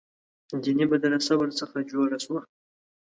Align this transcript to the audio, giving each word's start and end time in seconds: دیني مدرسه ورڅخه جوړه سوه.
دیني 0.63 0.85
مدرسه 0.91 1.33
ورڅخه 1.37 1.79
جوړه 1.91 2.17
سوه. 2.25 2.39